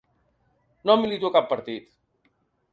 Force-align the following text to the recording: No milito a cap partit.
No 0.91 0.95
milito 1.03 1.31
a 1.31 1.33
cap 1.37 1.47
partit. 1.53 1.95